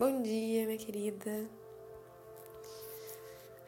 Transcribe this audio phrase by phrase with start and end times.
[0.00, 1.46] Bom dia, minha querida.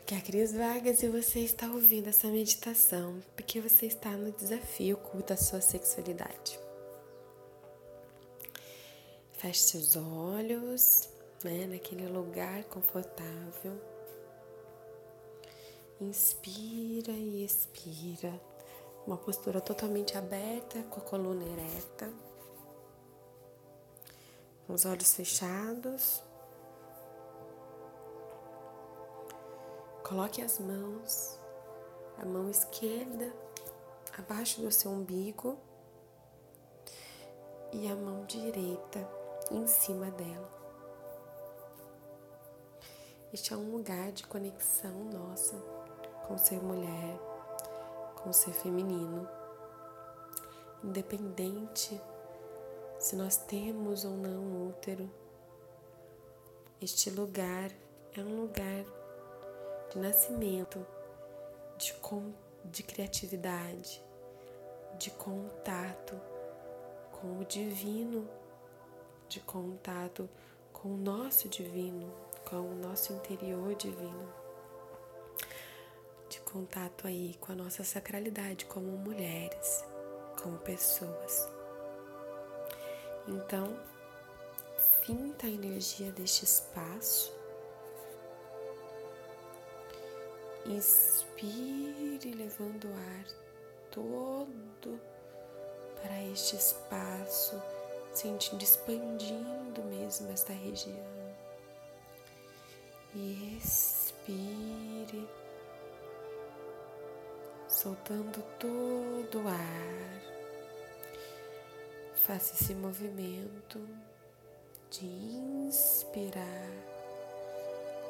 [0.00, 4.32] Aqui é a Cris Vargas e você está ouvindo essa meditação porque você está no
[4.32, 6.58] desafio culto à sua sexualidade.
[9.32, 11.06] Feche seus olhos,
[11.44, 13.78] né, naquele lugar confortável.
[16.00, 18.40] Inspira e expira.
[19.06, 22.31] Uma postura totalmente aberta, com a coluna ereta
[24.66, 26.22] com os olhos fechados.
[30.02, 31.38] Coloque as mãos,
[32.18, 33.32] a mão esquerda
[34.18, 35.58] abaixo do seu umbigo
[37.72, 39.08] e a mão direita
[39.50, 40.50] em cima dela.
[43.32, 45.56] Este é um lugar de conexão nossa
[46.26, 47.18] com ser mulher,
[48.22, 49.26] com ser feminino,
[50.84, 51.98] independente
[53.02, 55.10] se nós temos ou não útero.
[56.80, 57.72] Este lugar
[58.16, 58.84] é um lugar
[59.90, 60.86] de nascimento,
[61.76, 62.32] de, com,
[62.64, 64.00] de criatividade,
[65.00, 66.14] de contato
[67.10, 68.30] com o divino,
[69.28, 70.30] de contato
[70.72, 72.14] com o nosso divino,
[72.48, 74.32] com o nosso interior divino,
[76.28, 79.84] de contato aí com a nossa sacralidade como mulheres,
[80.40, 81.61] como pessoas.
[83.28, 83.76] Então,
[85.04, 87.32] sinta a energia deste espaço.
[90.66, 93.24] Inspire, levando o ar
[93.90, 95.00] todo
[96.00, 97.60] para este espaço,
[98.12, 100.96] sentindo expandindo mesmo esta região.
[103.14, 105.28] E expire,
[107.68, 110.41] soltando todo o ar.
[112.26, 113.84] Faça esse movimento
[114.92, 116.70] de inspirar,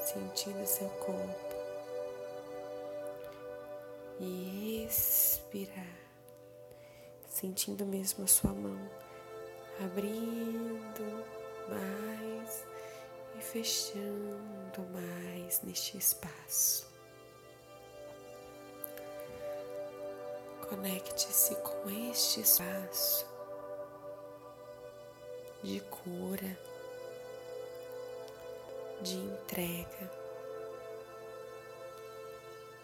[0.05, 1.55] sentindo seu corpo
[4.21, 5.97] e expirar,
[7.27, 8.79] sentindo mesmo a sua mão
[9.83, 11.25] abrindo
[11.71, 12.67] mais
[13.39, 16.87] e fechando mais neste espaço.
[20.69, 23.32] Conecte-se com este espaço
[25.63, 26.59] de cura,
[29.01, 30.11] de entrega,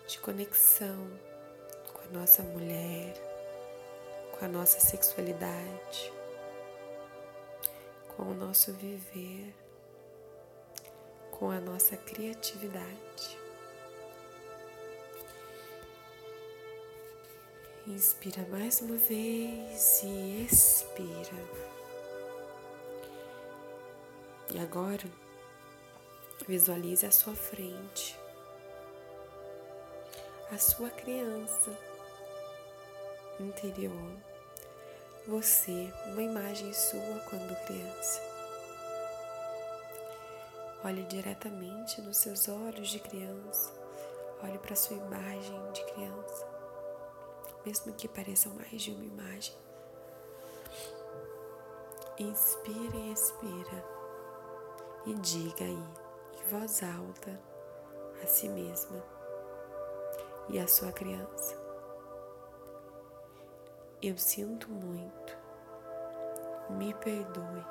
[0.07, 1.11] de conexão
[1.93, 3.15] com a nossa mulher,
[4.33, 6.13] com a nossa sexualidade,
[8.17, 9.53] com o nosso viver,
[11.33, 13.39] com a nossa criatividade.
[17.89, 21.78] Inspira mais uma vez e expira.
[24.51, 25.05] E agora,
[26.47, 28.19] visualize à sua frente
[30.51, 31.71] a sua criança
[33.39, 34.17] interior.
[35.27, 38.23] Você, uma imagem sua quando criança.
[40.83, 43.71] Olhe diretamente nos seus olhos de criança.
[44.43, 46.49] Olhe para sua imagem de criança.
[47.67, 49.55] Mesmo que pareçam mais de uma imagem.
[52.19, 53.98] Inspira e expira
[55.07, 55.85] e diga aí,
[56.35, 57.41] em voz alta,
[58.23, 59.03] a si mesma
[60.49, 61.57] e a sua criança:
[64.03, 65.39] Eu sinto muito,
[66.71, 67.65] me perdoe,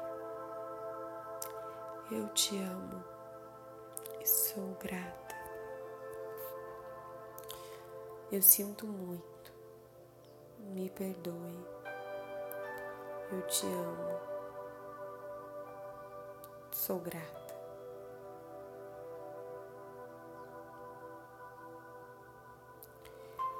[2.11, 3.03] eu te amo
[4.19, 5.35] e sou grata.
[8.31, 9.53] Eu sinto muito,
[10.59, 11.65] me perdoe,
[13.31, 14.36] eu te amo
[16.87, 17.53] Sou grata.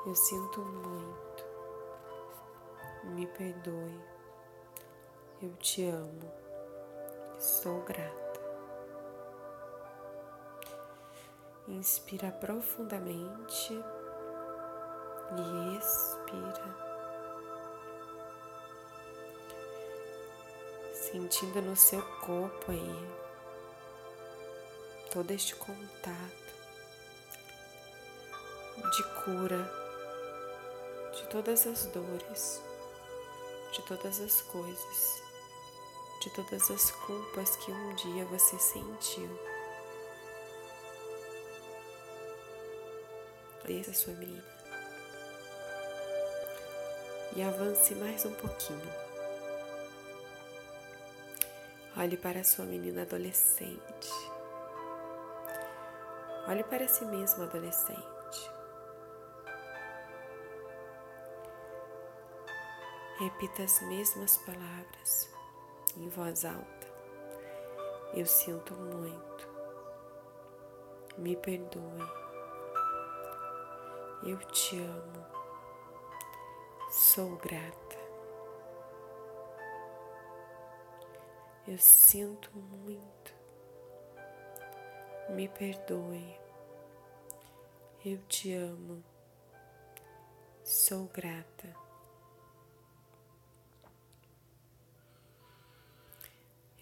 [0.05, 1.45] Eu sinto muito.
[3.03, 4.01] Me perdoe.
[5.41, 6.31] Eu te amo.
[7.37, 8.39] Sou grata.
[11.67, 13.73] Inspira profundamente
[15.35, 16.87] e expira.
[21.11, 23.26] sentindo no seu corpo aí
[25.17, 26.53] todo este contato
[28.75, 29.73] de cura
[31.11, 32.61] de todas as dores,
[33.73, 35.21] de todas as coisas,
[36.21, 39.27] de todas as culpas que um dia você sentiu.
[43.65, 44.45] Desça sua menina
[47.35, 49.07] e avance mais um pouquinho
[51.97, 54.36] Olhe para sua menina adolescente.
[56.47, 58.51] Olhe para si mesmo adolescente.
[63.19, 65.29] Repita as mesmas palavras
[65.97, 66.87] em voz alta.
[68.13, 69.49] Eu sinto muito.
[71.17, 72.07] Me perdoe.
[74.23, 75.25] Eu te amo.
[76.89, 77.97] Sou grata.
[81.67, 83.36] Eu sinto muito.
[85.29, 86.39] Me perdoe.
[88.03, 89.03] Eu te amo.
[90.63, 91.75] Sou grata.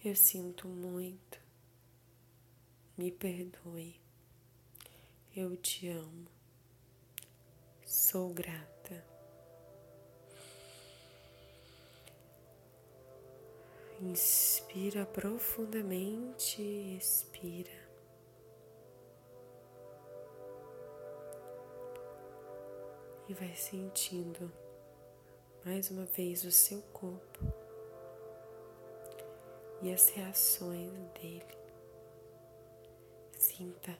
[0.04, 1.40] Eu sinto muito.
[2.96, 4.00] Me perdoe.
[5.34, 6.28] Eu te amo.
[7.84, 9.04] Sou grata.
[14.00, 17.85] Inspira profundamente, expira.
[23.28, 24.52] E vai sentindo
[25.64, 27.40] mais uma vez o seu corpo
[29.82, 31.58] e as reações dele.
[33.36, 33.98] Sinta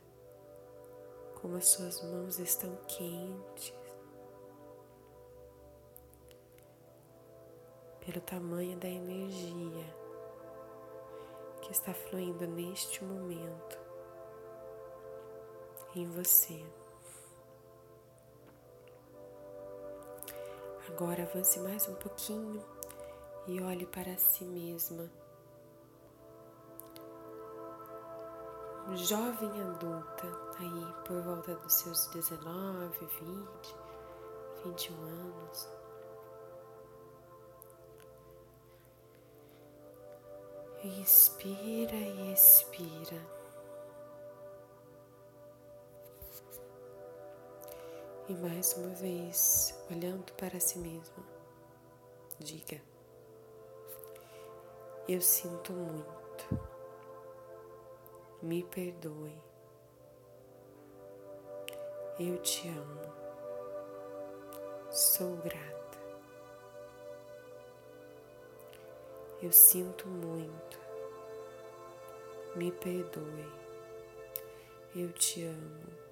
[1.41, 3.75] como as suas mãos estão quentes,
[8.05, 9.95] pelo tamanho da energia
[11.63, 13.79] que está fluindo neste momento
[15.97, 16.65] em você.
[20.99, 22.65] Agora avance mais um pouquinho
[23.47, 25.11] e olhe para si mesma.
[28.95, 30.27] jovem adulta,
[30.59, 33.77] aí por volta dos seus 19, 20,
[34.65, 35.69] 21 anos.
[40.83, 43.36] Inspira e expira.
[48.29, 51.25] E mais uma vez, olhando para si mesma,
[52.41, 52.81] diga:
[55.09, 56.77] Eu sinto muito
[58.43, 59.37] me perdoe.
[62.19, 63.13] Eu te amo.
[64.91, 65.99] Sou grata.
[69.43, 70.79] Eu sinto muito.
[72.55, 73.53] Me perdoe.
[74.95, 76.06] Eu te amo.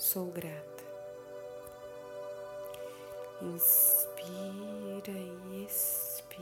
[0.00, 0.82] Sou grata.
[3.42, 6.40] Inspira e expira.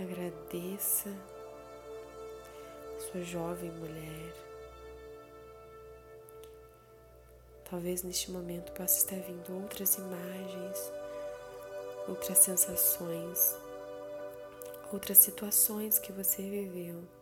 [0.00, 1.10] Agradeça
[2.98, 4.34] sua jovem mulher.
[7.70, 10.92] Talvez neste momento possa estar vindo outras imagens,
[12.08, 13.56] outras sensações,
[14.92, 17.17] outras situações que você viveu.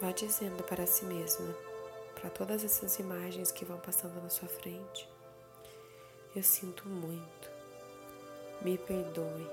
[0.00, 1.54] Vá dizendo para si mesma,
[2.14, 5.08] para todas essas imagens que vão passando na sua frente:
[6.34, 7.58] Eu sinto muito
[8.60, 9.48] me perdoe.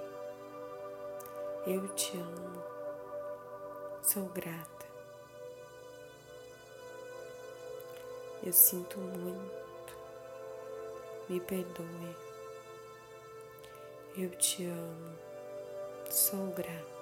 [1.68, 2.63] Eu te amo.
[4.01, 4.86] Sou grata.
[8.44, 9.95] Eu sinto muito.
[11.30, 12.15] Me perdoe.
[14.18, 15.16] Eu te amo.
[16.09, 16.94] Sou grata.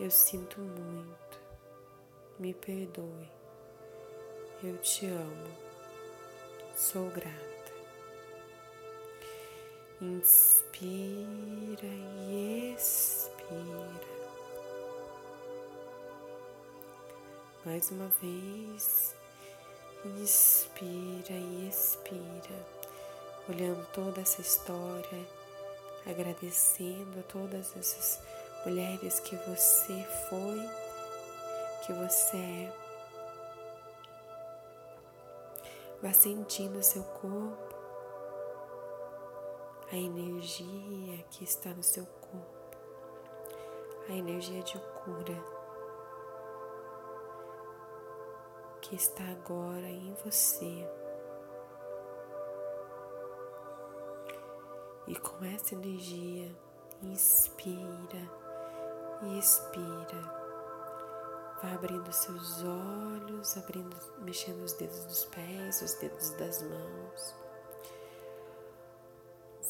[0.00, 1.40] Eu sinto muito.
[2.38, 3.28] Me perdoe.
[4.62, 5.56] Eu te amo.
[6.76, 7.72] Sou grata.
[10.00, 14.08] Inspira e expira.
[17.64, 19.16] Mais uma vez,
[20.04, 22.66] inspira e expira,
[23.48, 25.26] olhando toda essa história,
[26.06, 28.22] agradecendo a todas essas
[28.68, 30.60] mulheres que você foi,
[31.86, 32.72] que você é.
[36.02, 37.74] Vá sentindo seu corpo
[39.90, 42.76] a energia que está no seu corpo,
[44.06, 45.42] a energia de cura
[48.82, 50.86] que está agora em você.
[55.06, 56.54] E com essa energia,
[57.02, 58.47] inspira
[59.22, 60.38] e expira.
[61.62, 67.48] Vá abrindo seus olhos, abrindo, mexendo os dedos dos pés, os dedos das mãos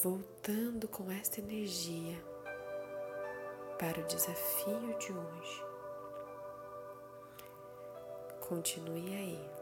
[0.03, 2.17] voltando com esta energia
[3.79, 5.65] para o desafio de hoje.
[8.41, 9.58] Continue aí.